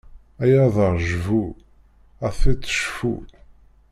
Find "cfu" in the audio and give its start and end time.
2.79-3.15